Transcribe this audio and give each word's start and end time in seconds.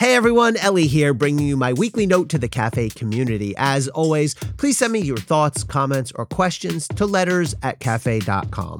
Hey 0.00 0.14
everyone, 0.14 0.56
Elie 0.56 0.86
here, 0.86 1.12
bringing 1.12 1.48
you 1.48 1.56
my 1.56 1.72
weekly 1.72 2.06
note 2.06 2.28
to 2.28 2.38
the 2.38 2.48
cafe 2.48 2.88
community. 2.88 3.52
As 3.56 3.88
always, 3.88 4.36
please 4.56 4.78
send 4.78 4.92
me 4.92 5.00
your 5.00 5.16
thoughts, 5.16 5.64
comments, 5.64 6.12
or 6.14 6.24
questions 6.24 6.86
to 6.94 7.04
letters 7.04 7.56
at 7.64 7.80
cafe.com. 7.80 8.78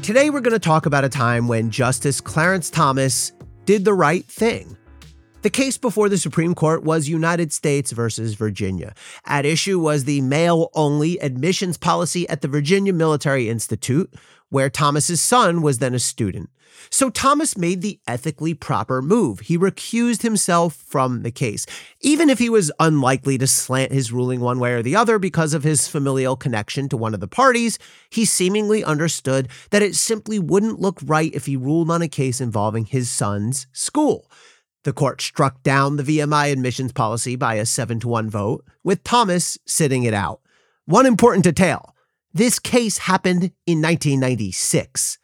Today, 0.00 0.30
we're 0.30 0.40
going 0.40 0.52
to 0.52 0.58
talk 0.58 0.86
about 0.86 1.04
a 1.04 1.10
time 1.10 1.46
when 1.46 1.70
Justice 1.70 2.22
Clarence 2.22 2.70
Thomas 2.70 3.32
did 3.66 3.84
the 3.84 3.92
right 3.92 4.24
thing. 4.24 4.78
The 5.44 5.50
case 5.50 5.76
before 5.76 6.08
the 6.08 6.16
Supreme 6.16 6.54
Court 6.54 6.84
was 6.84 7.06
United 7.06 7.52
States 7.52 7.92
versus 7.92 8.32
Virginia. 8.32 8.94
At 9.26 9.44
issue 9.44 9.78
was 9.78 10.04
the 10.04 10.22
male 10.22 10.70
only 10.72 11.18
admissions 11.18 11.76
policy 11.76 12.26
at 12.30 12.40
the 12.40 12.48
Virginia 12.48 12.94
Military 12.94 13.50
Institute, 13.50 14.14
where 14.48 14.70
Thomas's 14.70 15.20
son 15.20 15.60
was 15.60 15.80
then 15.80 15.92
a 15.92 15.98
student. 15.98 16.48
So 16.88 17.10
Thomas 17.10 17.58
made 17.58 17.82
the 17.82 18.00
ethically 18.06 18.54
proper 18.54 19.02
move. 19.02 19.40
He 19.40 19.58
recused 19.58 20.22
himself 20.22 20.76
from 20.76 21.24
the 21.24 21.30
case, 21.30 21.66
even 22.00 22.30
if 22.30 22.38
he 22.38 22.48
was 22.48 22.72
unlikely 22.80 23.36
to 23.36 23.46
slant 23.46 23.92
his 23.92 24.10
ruling 24.10 24.40
one 24.40 24.58
way 24.58 24.72
or 24.72 24.82
the 24.82 24.96
other 24.96 25.18
because 25.18 25.52
of 25.52 25.62
his 25.62 25.86
familial 25.86 26.36
connection 26.36 26.88
to 26.88 26.96
one 26.96 27.12
of 27.12 27.20
the 27.20 27.28
parties. 27.28 27.78
He 28.08 28.24
seemingly 28.24 28.82
understood 28.82 29.48
that 29.72 29.82
it 29.82 29.94
simply 29.94 30.38
wouldn't 30.38 30.80
look 30.80 31.00
right 31.04 31.34
if 31.34 31.44
he 31.44 31.54
ruled 31.54 31.90
on 31.90 32.00
a 32.00 32.08
case 32.08 32.40
involving 32.40 32.86
his 32.86 33.10
son's 33.10 33.66
school. 33.74 34.30
The 34.84 34.92
court 34.92 35.22
struck 35.22 35.62
down 35.62 35.96
the 35.96 36.02
VMI 36.02 36.52
admissions 36.52 36.92
policy 36.92 37.36
by 37.36 37.54
a 37.54 37.66
7 37.66 38.00
to 38.00 38.08
1 38.08 38.28
vote, 38.28 38.64
with 38.82 39.02
Thomas 39.02 39.58
sitting 39.66 40.04
it 40.04 40.14
out. 40.14 40.40
One 40.84 41.06
important 41.06 41.44
detail 41.44 41.94
this 42.34 42.58
case 42.58 42.98
happened 42.98 43.52
in 43.64 43.80
1996. 43.80 45.18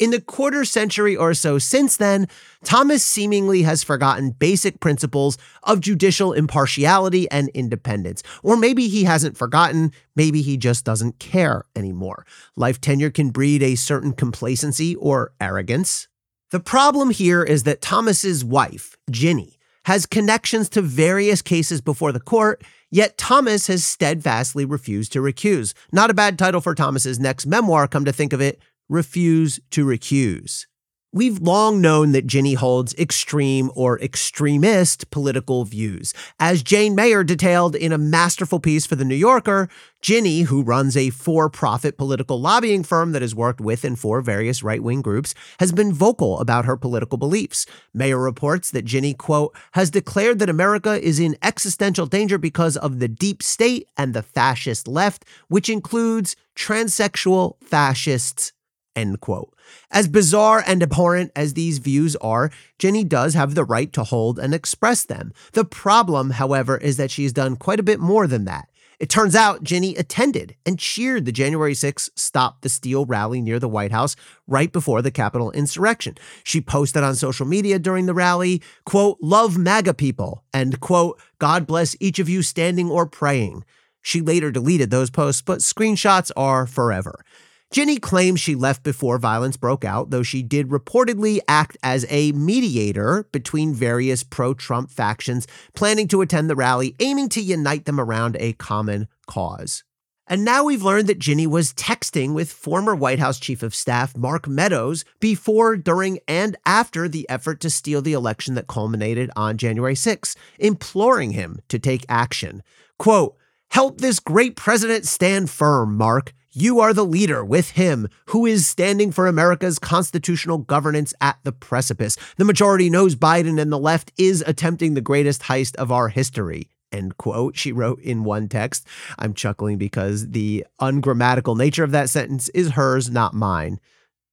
In 0.00 0.10
the 0.10 0.20
quarter 0.20 0.64
century 0.64 1.14
or 1.14 1.34
so 1.34 1.58
since 1.58 1.96
then, 1.98 2.26
Thomas 2.64 3.04
seemingly 3.04 3.62
has 3.62 3.84
forgotten 3.84 4.30
basic 4.30 4.80
principles 4.80 5.38
of 5.62 5.80
judicial 5.80 6.32
impartiality 6.32 7.30
and 7.30 7.48
independence. 7.50 8.22
Or 8.42 8.56
maybe 8.56 8.88
he 8.88 9.04
hasn't 9.04 9.36
forgotten, 9.36 9.92
maybe 10.16 10.42
he 10.42 10.56
just 10.56 10.84
doesn't 10.84 11.20
care 11.20 11.64
anymore. 11.76 12.26
Life 12.56 12.80
tenure 12.80 13.10
can 13.10 13.30
breed 13.30 13.62
a 13.62 13.76
certain 13.76 14.12
complacency 14.12 14.96
or 14.96 15.32
arrogance. 15.40 16.08
The 16.50 16.60
problem 16.60 17.10
here 17.10 17.42
is 17.42 17.64
that 17.64 17.80
Thomas's 17.80 18.44
wife, 18.44 18.96
Ginni, 19.10 19.56
has 19.86 20.06
connections 20.06 20.68
to 20.70 20.82
various 20.82 21.42
cases 21.42 21.80
before 21.80 22.12
the 22.12 22.20
court, 22.20 22.62
yet 22.90 23.18
Thomas 23.18 23.66
has 23.66 23.84
steadfastly 23.84 24.64
refused 24.64 25.12
to 25.12 25.20
recuse. 25.20 25.74
Not 25.92 26.10
a 26.10 26.14
bad 26.14 26.38
title 26.38 26.60
for 26.60 26.74
Thomas's 26.74 27.18
next 27.18 27.46
memoir, 27.46 27.88
come 27.88 28.04
to 28.04 28.12
think 28.12 28.32
of 28.32 28.40
it, 28.40 28.60
refuse 28.88 29.60
to 29.70 29.84
recuse. 29.84 30.66
We've 31.14 31.38
long 31.38 31.80
known 31.80 32.10
that 32.10 32.26
Ginni 32.26 32.56
holds 32.56 32.92
extreme 32.94 33.70
or 33.76 34.00
extremist 34.00 35.12
political 35.12 35.64
views. 35.64 36.12
As 36.40 36.64
Jane 36.64 36.96
Mayer 36.96 37.22
detailed 37.22 37.76
in 37.76 37.92
a 37.92 37.98
masterful 37.98 38.58
piece 38.58 38.84
for 38.84 38.96
The 38.96 39.04
New 39.04 39.14
Yorker, 39.14 39.68
Ginni, 40.02 40.46
who 40.46 40.64
runs 40.64 40.96
a 40.96 41.10
for 41.10 41.48
profit 41.48 41.96
political 41.96 42.40
lobbying 42.40 42.82
firm 42.82 43.12
that 43.12 43.22
has 43.22 43.32
worked 43.32 43.60
with 43.60 43.84
and 43.84 43.96
for 43.96 44.22
various 44.22 44.64
right 44.64 44.82
wing 44.82 45.02
groups, 45.02 45.36
has 45.60 45.70
been 45.70 45.92
vocal 45.92 46.40
about 46.40 46.64
her 46.64 46.76
political 46.76 47.16
beliefs. 47.16 47.64
Mayer 47.94 48.18
reports 48.18 48.72
that 48.72 48.84
Ginni, 48.84 49.16
quote, 49.16 49.56
has 49.74 49.92
declared 49.92 50.40
that 50.40 50.50
America 50.50 51.00
is 51.00 51.20
in 51.20 51.36
existential 51.42 52.06
danger 52.06 52.38
because 52.38 52.76
of 52.76 52.98
the 52.98 53.06
deep 53.06 53.40
state 53.40 53.86
and 53.96 54.14
the 54.14 54.22
fascist 54.24 54.88
left, 54.88 55.24
which 55.46 55.68
includes 55.68 56.34
transsexual 56.56 57.54
fascists 57.62 58.50
End 58.96 59.20
quote. 59.20 59.52
As 59.90 60.08
bizarre 60.08 60.62
and 60.66 60.82
abhorrent 60.82 61.32
as 61.34 61.54
these 61.54 61.78
views 61.78 62.14
are, 62.16 62.50
Ginni 62.78 63.08
does 63.08 63.34
have 63.34 63.54
the 63.54 63.64
right 63.64 63.92
to 63.92 64.04
hold 64.04 64.38
and 64.38 64.54
express 64.54 65.04
them. 65.04 65.32
The 65.52 65.64
problem, 65.64 66.30
however, 66.30 66.76
is 66.76 66.96
that 66.96 67.10
she's 67.10 67.32
done 67.32 67.56
quite 67.56 67.80
a 67.80 67.84
bit 67.84 67.98
more 67.98 68.26
than 68.26 68.44
that. 68.44 68.68
It 69.00 69.08
turns 69.08 69.34
out 69.34 69.64
Ginni 69.64 69.98
attended 69.98 70.54
and 70.64 70.78
cheered 70.78 71.24
the 71.24 71.32
January 71.32 71.74
6 71.74 72.10
Stop 72.14 72.60
the 72.60 72.68
Steal 72.68 73.04
rally 73.04 73.40
near 73.40 73.58
the 73.58 73.68
White 73.68 73.90
House 73.90 74.14
right 74.46 74.72
before 74.72 75.02
the 75.02 75.10
Capitol 75.10 75.50
insurrection. 75.50 76.16
She 76.44 76.60
posted 76.60 77.02
on 77.02 77.16
social 77.16 77.46
media 77.46 77.78
during 77.78 78.06
the 78.06 78.14
rally, 78.14 78.62
quote, 78.86 79.18
love 79.20 79.58
MAGA 79.58 79.94
people, 79.94 80.44
and 80.52 80.78
quote, 80.80 81.20
God 81.38 81.66
bless 81.66 81.96
each 81.98 82.18
of 82.20 82.28
you 82.28 82.42
standing 82.42 82.90
or 82.90 83.06
praying. 83.06 83.64
She 84.00 84.20
later 84.20 84.50
deleted 84.50 84.90
those 84.90 85.10
posts, 85.10 85.42
but 85.42 85.58
screenshots 85.58 86.30
are 86.36 86.66
forever. 86.66 87.24
Ginni 87.72 88.00
claims 88.00 88.40
she 88.40 88.54
left 88.54 88.82
before 88.82 89.18
violence 89.18 89.56
broke 89.56 89.84
out, 89.84 90.10
though 90.10 90.22
she 90.22 90.42
did 90.42 90.68
reportedly 90.68 91.40
act 91.48 91.76
as 91.82 92.06
a 92.08 92.32
mediator 92.32 93.26
between 93.32 93.74
various 93.74 94.22
pro 94.22 94.54
Trump 94.54 94.90
factions 94.90 95.46
planning 95.74 96.06
to 96.08 96.20
attend 96.20 96.48
the 96.48 96.56
rally, 96.56 96.94
aiming 97.00 97.28
to 97.30 97.40
unite 97.40 97.84
them 97.84 97.98
around 97.98 98.36
a 98.38 98.52
common 98.52 99.08
cause. 99.26 99.82
And 100.26 100.44
now 100.44 100.64
we've 100.64 100.82
learned 100.82 101.08
that 101.08 101.18
Ginni 101.18 101.46
was 101.46 101.74
texting 101.74 102.32
with 102.32 102.50
former 102.50 102.94
White 102.94 103.18
House 103.18 103.38
Chief 103.38 103.62
of 103.62 103.74
Staff 103.74 104.16
Mark 104.16 104.48
Meadows 104.48 105.04
before, 105.20 105.76
during, 105.76 106.18
and 106.26 106.56
after 106.64 107.08
the 107.08 107.28
effort 107.28 107.60
to 107.60 107.68
steal 107.68 108.00
the 108.00 108.14
election 108.14 108.54
that 108.54 108.66
culminated 108.66 109.30
on 109.36 109.58
January 109.58 109.94
6, 109.94 110.34
imploring 110.58 111.32
him 111.32 111.60
to 111.68 111.78
take 111.78 112.06
action. 112.08 112.62
Quote, 112.98 113.36
Help 113.70 114.00
this 114.00 114.20
great 114.20 114.56
president 114.56 115.04
stand 115.04 115.50
firm, 115.50 115.96
Mark. 115.96 116.32
You 116.56 116.78
are 116.78 116.94
the 116.94 117.04
leader 117.04 117.44
with 117.44 117.70
him 117.70 118.08
who 118.26 118.46
is 118.46 118.64
standing 118.64 119.10
for 119.10 119.26
America's 119.26 119.80
constitutional 119.80 120.58
governance 120.58 121.12
at 121.20 121.36
the 121.42 121.50
precipice. 121.50 122.16
The 122.36 122.44
majority 122.44 122.88
knows 122.88 123.16
Biden 123.16 123.60
and 123.60 123.72
the 123.72 123.78
left 123.78 124.12
is 124.16 124.44
attempting 124.46 124.94
the 124.94 125.00
greatest 125.00 125.42
heist 125.42 125.74
of 125.74 125.90
our 125.90 126.10
history. 126.10 126.70
End 126.92 127.16
quote, 127.16 127.56
she 127.56 127.72
wrote 127.72 128.00
in 128.02 128.22
one 128.22 128.48
text. 128.48 128.86
I'm 129.18 129.34
chuckling 129.34 129.78
because 129.78 130.30
the 130.30 130.64
ungrammatical 130.78 131.56
nature 131.56 131.82
of 131.82 131.90
that 131.90 132.08
sentence 132.08 132.48
is 132.50 132.70
hers, 132.70 133.10
not 133.10 133.34
mine. 133.34 133.80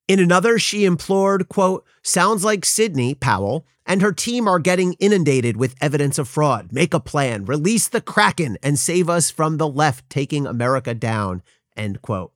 In 0.08 0.20
another, 0.20 0.60
she 0.60 0.86
implored, 0.86 1.50
quote, 1.50 1.84
sounds 2.04 2.46
like 2.46 2.66
Sidney 2.66 3.16
Powell 3.16 3.66
and 3.84 4.04
her 4.04 4.12
team 4.12 4.48
are 4.48 4.60
getting 4.60 4.94
inundated 5.00 5.58
with 5.58 5.74
evidence 5.82 6.20
of 6.20 6.28
fraud. 6.28 6.72
Make 6.72 6.94
a 6.94 7.00
plan, 7.00 7.46
release 7.46 7.88
the 7.88 8.00
Kraken, 8.00 8.60
and 8.62 8.78
save 8.78 9.10
us 9.10 9.32
from 9.32 9.58
the 9.58 9.68
left 9.68 10.08
taking 10.08 10.46
America 10.46 10.94
down. 10.94 11.42
End 11.82 12.00
quote. 12.04 12.32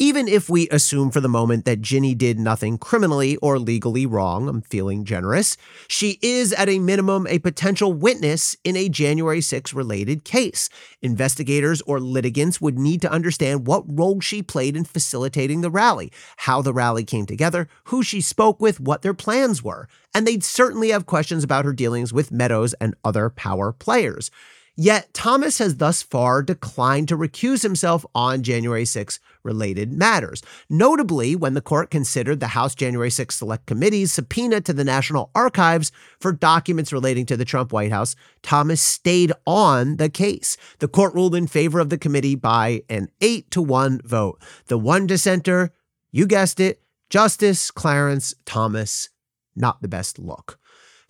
Even 0.00 0.26
if 0.26 0.50
we 0.50 0.68
assume 0.70 1.12
for 1.12 1.20
the 1.20 1.28
moment 1.28 1.64
that 1.64 1.80
Ginni 1.80 2.18
did 2.18 2.40
nothing 2.40 2.76
criminally 2.76 3.36
or 3.36 3.60
legally 3.60 4.04
wrong, 4.04 4.48
I'm 4.48 4.62
feeling 4.62 5.04
generous, 5.04 5.56
she 5.86 6.18
is 6.20 6.52
at 6.52 6.68
a 6.68 6.80
minimum 6.80 7.28
a 7.28 7.38
potential 7.38 7.92
witness 7.92 8.56
in 8.64 8.76
a 8.76 8.88
January 8.88 9.40
6 9.40 9.72
related 9.72 10.24
case. 10.24 10.68
Investigators 11.00 11.80
or 11.82 12.00
litigants 12.00 12.60
would 12.60 12.76
need 12.76 13.00
to 13.02 13.12
understand 13.12 13.68
what 13.68 13.84
role 13.86 14.20
she 14.20 14.42
played 14.42 14.76
in 14.76 14.84
facilitating 14.84 15.60
the 15.60 15.70
rally, 15.70 16.10
how 16.38 16.60
the 16.60 16.74
rally 16.74 17.04
came 17.04 17.24
together, 17.24 17.68
who 17.84 18.02
she 18.02 18.20
spoke 18.20 18.60
with, 18.60 18.80
what 18.80 19.02
their 19.02 19.14
plans 19.14 19.62
were. 19.62 19.86
And 20.12 20.26
they'd 20.26 20.42
certainly 20.42 20.88
have 20.88 21.06
questions 21.06 21.44
about 21.44 21.64
her 21.64 21.72
dealings 21.72 22.12
with 22.12 22.32
Meadows 22.32 22.74
and 22.80 22.96
other 23.04 23.30
power 23.30 23.70
players. 23.70 24.32
Yet 24.76 25.14
Thomas 25.14 25.58
has 25.58 25.76
thus 25.76 26.02
far 26.02 26.42
declined 26.42 27.06
to 27.08 27.16
recuse 27.16 27.62
himself 27.62 28.04
on 28.12 28.42
January 28.42 28.84
6 28.84 29.20
related 29.44 29.92
matters. 29.92 30.42
Notably, 30.68 31.36
when 31.36 31.54
the 31.54 31.60
court 31.60 31.90
considered 31.90 32.40
the 32.40 32.48
House 32.48 32.74
January 32.74 33.10
6 33.10 33.36
Select 33.36 33.66
Committee's 33.66 34.12
subpoena 34.12 34.60
to 34.62 34.72
the 34.72 34.82
National 34.82 35.30
Archives 35.32 35.92
for 36.18 36.32
documents 36.32 36.92
relating 36.92 37.24
to 37.26 37.36
the 37.36 37.44
Trump 37.44 37.72
White 37.72 37.92
House, 37.92 38.16
Thomas 38.42 38.80
stayed 38.80 39.32
on 39.46 39.96
the 39.98 40.08
case. 40.08 40.56
The 40.80 40.88
court 40.88 41.14
ruled 41.14 41.36
in 41.36 41.46
favor 41.46 41.78
of 41.78 41.90
the 41.90 41.98
committee 41.98 42.34
by 42.34 42.82
an 42.88 43.10
8 43.20 43.52
to 43.52 43.62
1 43.62 44.00
vote. 44.04 44.42
The 44.66 44.78
one 44.78 45.06
dissenter, 45.06 45.70
you 46.10 46.26
guessed 46.26 46.58
it, 46.58 46.82
Justice 47.10 47.70
Clarence 47.70 48.34
Thomas, 48.44 49.10
not 49.54 49.82
the 49.82 49.88
best 49.88 50.18
look. 50.18 50.58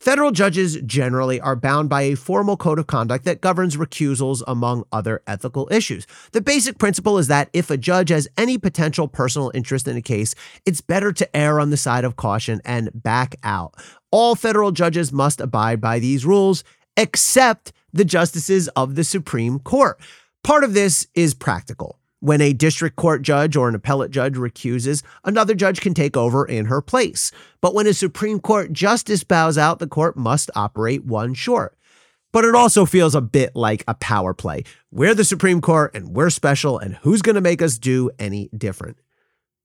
Federal 0.04 0.32
judges 0.32 0.76
generally 0.82 1.40
are 1.40 1.56
bound 1.56 1.88
by 1.88 2.02
a 2.02 2.14
formal 2.14 2.58
code 2.58 2.78
of 2.78 2.86
conduct 2.86 3.24
that 3.24 3.40
governs 3.40 3.78
recusals 3.78 4.42
among 4.46 4.84
other 4.92 5.22
ethical 5.26 5.66
issues. 5.70 6.06
The 6.32 6.42
basic 6.42 6.76
principle 6.76 7.16
is 7.16 7.28
that 7.28 7.48
if 7.54 7.70
a 7.70 7.78
judge 7.78 8.10
has 8.10 8.28
any 8.36 8.58
potential 8.58 9.08
personal 9.08 9.50
interest 9.54 9.88
in 9.88 9.96
a 9.96 10.02
case, 10.02 10.34
it's 10.66 10.82
better 10.82 11.10
to 11.14 11.34
err 11.34 11.58
on 11.58 11.70
the 11.70 11.78
side 11.78 12.04
of 12.04 12.16
caution 12.16 12.60
and 12.66 12.90
back 12.92 13.36
out. 13.42 13.76
All 14.10 14.34
federal 14.34 14.72
judges 14.72 15.10
must 15.10 15.40
abide 15.40 15.80
by 15.80 16.00
these 16.00 16.26
rules, 16.26 16.64
except 16.98 17.72
the 17.94 18.04
justices 18.04 18.68
of 18.76 18.96
the 18.96 19.04
Supreme 19.04 19.58
Court. 19.58 19.98
Part 20.42 20.64
of 20.64 20.74
this 20.74 21.06
is 21.14 21.32
practical. 21.32 21.98
When 22.24 22.40
a 22.40 22.54
district 22.54 22.96
court 22.96 23.20
judge 23.20 23.54
or 23.54 23.68
an 23.68 23.74
appellate 23.74 24.10
judge 24.10 24.38
recuses, 24.38 25.02
another 25.24 25.54
judge 25.54 25.82
can 25.82 25.92
take 25.92 26.16
over 26.16 26.46
in 26.46 26.64
her 26.64 26.80
place. 26.80 27.30
But 27.60 27.74
when 27.74 27.86
a 27.86 27.92
Supreme 27.92 28.40
Court 28.40 28.72
justice 28.72 29.22
bows 29.22 29.58
out, 29.58 29.78
the 29.78 29.86
court 29.86 30.16
must 30.16 30.50
operate 30.56 31.04
one 31.04 31.34
short. 31.34 31.76
But 32.32 32.46
it 32.46 32.54
also 32.54 32.86
feels 32.86 33.14
a 33.14 33.20
bit 33.20 33.54
like 33.54 33.84
a 33.86 33.92
power 33.92 34.32
play. 34.32 34.64
We're 34.90 35.14
the 35.14 35.22
Supreme 35.22 35.60
Court 35.60 35.94
and 35.94 36.16
we're 36.16 36.30
special, 36.30 36.78
and 36.78 36.94
who's 37.02 37.20
going 37.20 37.34
to 37.34 37.42
make 37.42 37.60
us 37.60 37.76
do 37.76 38.10
any 38.18 38.48
different? 38.56 38.96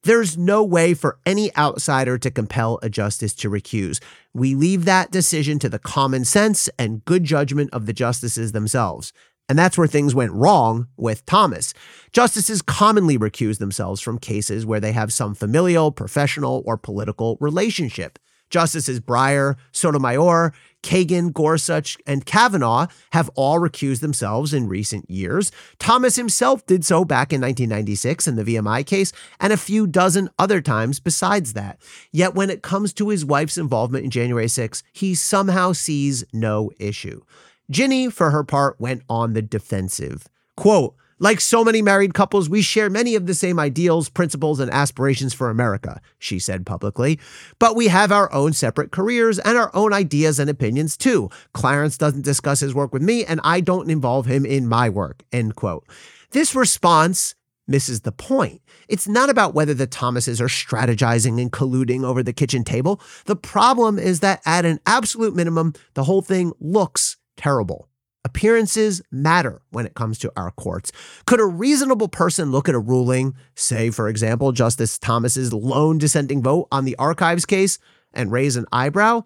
There's 0.04 0.38
no 0.38 0.62
way 0.62 0.94
for 0.94 1.18
any 1.26 1.56
outsider 1.56 2.18
to 2.18 2.30
compel 2.30 2.78
a 2.84 2.90
justice 2.90 3.34
to 3.36 3.50
recuse. 3.50 4.02
We 4.34 4.54
leave 4.54 4.84
that 4.84 5.12
decision 5.12 5.60
to 5.60 5.70
the 5.70 5.80
common 5.80 6.26
sense 6.26 6.70
and 6.78 7.06
good 7.06 7.24
judgment 7.24 7.70
of 7.72 7.86
the 7.86 7.94
justices 7.94 8.52
themselves. 8.52 9.14
And 9.50 9.57
that's 9.57 9.78
where 9.78 9.88
things 9.88 10.16
went 10.16 10.31
wrong 10.31 10.88
with 10.96 11.25
Thomas. 11.25 11.74
Justices 12.12 12.62
commonly 12.62 13.18
recuse 13.18 13.57
themselves 13.57 14.00
from 14.00 14.19
cases 14.19 14.66
where 14.66 14.80
they 14.80 14.92
have 14.92 15.12
some 15.12 15.34
familial, 15.34 15.92
professional, 15.92 16.63
or 16.66 16.78
political 16.78 17.36
relationship. 17.42 18.19
Justices 18.50 19.00
Breyer, 19.00 19.56
Sotomayor, 19.72 20.54
Kagan, 20.81 21.34
Gorsuch, 21.34 21.98
and 22.07 22.25
Kavanaugh 22.25 22.88
have 23.12 23.30
all 23.36 23.60
recused 23.60 24.00
themselves 24.01 24.54
in 24.54 24.68
recent 24.68 25.10
years. 25.10 25.52
Thomas 25.78 26.16
himself 26.16 26.66
did 26.66 26.86
so 26.86 27.04
back 27.04 27.34
in 27.34 27.42
1996 27.42 28.28
in 28.28 28.36
the 28.36 28.44
VMI 28.44 28.86
case, 28.86 29.12
and 29.40 29.52
a 29.52 29.57
few 29.57 29.86
dozen 29.86 30.30
other 30.40 30.62
times 30.62 31.00
besides 31.00 31.54
that. 31.54 31.80
Yet 32.12 32.34
when 32.34 32.50
it 32.50 32.63
comes 32.63 32.94
to 32.94 33.10
his 33.10 33.25
wife's 33.25 33.57
involvement 33.57 34.06
in 34.06 34.12
January 34.12 34.48
6, 34.48 34.84
he 34.94 35.16
somehow 35.16 35.74
sees 35.74 36.24
no 36.34 36.72
issue. 36.80 37.22
Ginni, 37.71 38.12
for 38.12 38.31
her 38.31 38.44
part, 38.44 38.80
went 38.80 39.04
on 39.10 39.33
the 39.33 39.42
defensive. 39.42 40.27
Quote, 40.56 40.95
like 41.21 41.42
so 41.42 41.66
many 41.66 41.81
married 41.81 42.13
couples, 42.13 42.50
we 42.50 42.62
share 42.62 42.89
many 42.89 43.13
of 43.16 43.25
the 43.25 43.33
same 43.33 43.60
ideals, 43.60 44.07
principles, 44.07 44.62
and 44.62 44.71
aspirations 44.71 45.33
for 45.33 45.50
America, 45.50 46.00
she 46.18 46.39
said 46.39 46.66
publicly. 46.66 47.19
But 47.60 47.75
we 47.75 47.89
have 47.89 48.12
our 48.12 48.31
own 48.31 48.54
separate 48.54 48.92
careers 48.92 49.38
and 49.38 49.57
our 49.57 49.69
own 49.75 49.92
ideas 49.92 50.39
and 50.39 50.50
opinions 50.50 50.95
too. 50.95 51.30
Clarence 51.54 51.98
doesn't 51.98 52.24
discuss 52.24 52.62
his 52.62 52.74
work 52.74 52.94
with 52.94 53.01
me, 53.01 53.25
and 53.25 53.42
I 53.44 53.60
don't 53.60 53.92
involve 53.92 54.27
him 54.27 54.45
in 54.45 54.68
my 54.68 54.89
work. 54.89 55.24
End 55.33 55.56
quote. 55.56 55.86
This 56.31 56.56
response 56.56 57.36
misses 57.68 58.01
the 58.01 58.12
point. 58.13 58.62
It's 58.88 59.07
not 59.07 59.30
about 59.30 59.54
whether 59.54 59.74
the 59.74 59.88
Thomases 59.88 60.42
are 60.42 60.48
strategizing 60.48 61.39
and 61.39 61.51
colluding 61.51 62.04
over 62.04 62.24
the 62.24 62.33
kitchen 62.33 62.63
table. 62.63 63.01
The 63.25 63.36
problem 63.36 64.00
is 64.00 64.21
that 64.21 64.42
at 64.45 64.66
an 64.66 64.80
absolute 64.86 65.36
minimum, 65.36 65.74
the 65.94 66.06
whole 66.06 66.21
thing 66.21 66.54
looks 66.60 67.18
terrible. 67.40 67.88
Appearances 68.26 69.02
matter 69.12 69.62
when 69.70 69.86
it 69.86 69.96
comes 69.96 70.20
to 70.20 70.32
our 70.36 70.52
courts. 70.52 70.92
Could 71.26 71.40
a 71.40 71.46
reasonable 71.46 72.10
person 72.10 72.52
look 72.52 72.68
at 72.68 72.76
a 72.76 72.80
ruling, 72.80 73.34
say, 73.56 73.92
for 73.92 74.10
example, 74.10 74.52
Justice 74.52 75.00
Thomas's 75.00 75.54
lone 75.54 75.98
dissenting 75.98 76.44
vote 76.44 76.68
on 76.70 76.84
the 76.84 76.98
archives 76.98 77.46
case, 77.46 77.80
and 78.14 78.30
raise 78.30 78.58
an 78.58 78.66
eyebrow? 78.74 79.22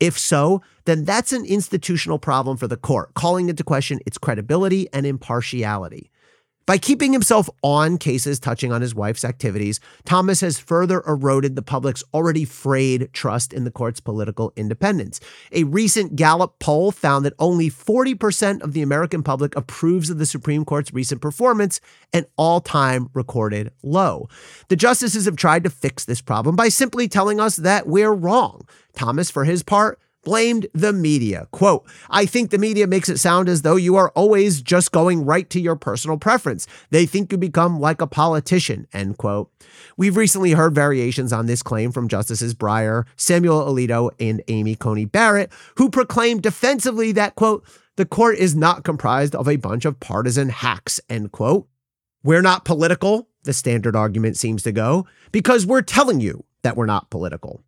If 0.00 0.18
so, 0.18 0.62
then 0.86 1.04
that's 1.04 1.32
an 1.34 1.44
institutional 1.44 2.18
problem 2.18 2.56
for 2.56 2.66
the 2.66 2.78
court, 2.78 3.12
calling 3.12 3.50
into 3.50 3.64
question 3.64 3.98
its 4.06 4.16
credibility 4.16 4.88
and 4.94 5.04
impartiality. 5.04 6.10
By 6.68 6.76
keeping 6.76 7.14
himself 7.14 7.48
on 7.62 7.96
cases 7.96 8.38
touching 8.38 8.72
on 8.72 8.82
his 8.82 8.94
wife's 8.94 9.24
activities, 9.24 9.80
Thomas 10.04 10.42
has 10.42 10.58
further 10.58 11.02
eroded 11.08 11.56
the 11.56 11.62
public's 11.62 12.04
already 12.12 12.44
frayed 12.44 13.08
trust 13.14 13.54
in 13.54 13.64
the 13.64 13.70
court's 13.70 14.00
political 14.00 14.52
independence. 14.54 15.18
A 15.50 15.64
recent 15.64 16.14
Gallup 16.14 16.58
poll 16.58 16.92
found 16.92 17.24
that 17.24 17.32
only 17.38 17.70
40% 17.70 18.60
of 18.60 18.74
the 18.74 18.82
American 18.82 19.22
public 19.22 19.56
approves 19.56 20.10
of 20.10 20.18
the 20.18 20.26
Supreme 20.26 20.66
Court's 20.66 20.92
recent 20.92 21.22
performance, 21.22 21.80
an 22.12 22.26
all 22.36 22.60
time 22.60 23.08
recorded 23.14 23.72
low. 23.82 24.28
The 24.68 24.76
justices 24.76 25.24
have 25.24 25.36
tried 25.36 25.64
to 25.64 25.70
fix 25.70 26.04
this 26.04 26.20
problem 26.20 26.54
by 26.54 26.68
simply 26.68 27.08
telling 27.08 27.40
us 27.40 27.56
that 27.56 27.86
we're 27.86 28.12
wrong. 28.12 28.68
Thomas, 28.92 29.30
for 29.30 29.44
his 29.44 29.62
part, 29.62 29.98
blamed 30.28 30.66
the 30.74 30.92
media. 30.92 31.48
Quote, 31.52 31.86
I 32.10 32.26
think 32.26 32.50
the 32.50 32.58
media 32.58 32.86
makes 32.86 33.08
it 33.08 33.16
sound 33.16 33.48
as 33.48 33.62
though 33.62 33.76
you 33.76 33.96
are 33.96 34.10
always 34.10 34.60
just 34.60 34.92
going 34.92 35.24
right 35.24 35.48
to 35.48 35.58
your 35.58 35.74
personal 35.74 36.18
preference. 36.18 36.66
They 36.90 37.06
think 37.06 37.32
you 37.32 37.38
become 37.38 37.80
like 37.80 38.02
a 38.02 38.06
politician, 38.06 38.86
end 38.92 39.16
quote. 39.16 39.50
We've 39.96 40.18
recently 40.18 40.52
heard 40.52 40.74
variations 40.74 41.32
on 41.32 41.46
this 41.46 41.62
claim 41.62 41.92
from 41.92 42.08
Justices 42.08 42.54
Breyer, 42.54 43.06
Samuel 43.16 43.64
Alito, 43.64 44.10
and 44.20 44.42
Amy 44.48 44.74
Coney 44.74 45.06
Barrett, 45.06 45.50
who 45.76 45.88
proclaimed 45.88 46.42
defensively 46.42 47.10
that, 47.12 47.34
quote, 47.34 47.64
the 47.96 48.04
court 48.04 48.36
is 48.36 48.54
not 48.54 48.84
comprised 48.84 49.34
of 49.34 49.48
a 49.48 49.56
bunch 49.56 49.86
of 49.86 49.98
partisan 49.98 50.50
hacks, 50.50 51.00
end 51.08 51.32
quote. 51.32 51.66
We're 52.22 52.42
not 52.42 52.66
political, 52.66 53.30
the 53.44 53.54
standard 53.54 53.96
argument 53.96 54.36
seems 54.36 54.62
to 54.64 54.72
go, 54.72 55.06
because 55.32 55.64
we're 55.64 55.80
telling 55.80 56.20
you 56.20 56.44
that 56.64 56.76
we're 56.76 56.84
not 56.84 57.08
political. 57.08 57.62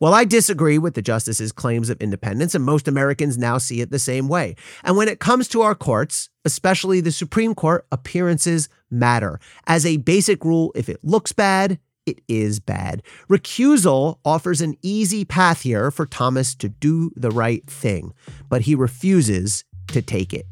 Well, 0.00 0.14
I 0.14 0.24
disagree 0.24 0.78
with 0.78 0.94
the 0.94 1.02
justice's 1.02 1.52
claims 1.52 1.90
of 1.90 2.00
independence, 2.00 2.54
and 2.54 2.64
most 2.64 2.88
Americans 2.88 3.36
now 3.36 3.58
see 3.58 3.82
it 3.82 3.90
the 3.90 3.98
same 3.98 4.28
way. 4.28 4.56
And 4.82 4.96
when 4.96 5.08
it 5.08 5.20
comes 5.20 5.46
to 5.48 5.60
our 5.60 5.74
courts, 5.74 6.30
especially 6.46 7.02
the 7.02 7.12
Supreme 7.12 7.54
Court, 7.54 7.86
appearances 7.92 8.70
matter. 8.90 9.38
As 9.66 9.84
a 9.84 9.98
basic 9.98 10.42
rule, 10.42 10.72
if 10.74 10.88
it 10.88 11.04
looks 11.04 11.32
bad, 11.32 11.78
it 12.06 12.22
is 12.28 12.60
bad. 12.60 13.02
Recusal 13.28 14.20
offers 14.24 14.62
an 14.62 14.74
easy 14.80 15.26
path 15.26 15.60
here 15.60 15.90
for 15.90 16.06
Thomas 16.06 16.54
to 16.54 16.70
do 16.70 17.12
the 17.14 17.30
right 17.30 17.66
thing, 17.66 18.14
but 18.48 18.62
he 18.62 18.74
refuses 18.74 19.64
to 19.88 20.00
take 20.00 20.32
it. 20.32 20.46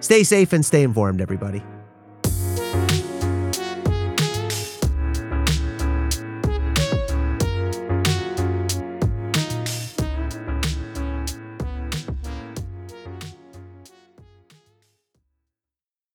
Stay 0.00 0.22
safe 0.22 0.54
and 0.54 0.64
stay 0.64 0.82
informed, 0.82 1.20
everybody. 1.20 1.62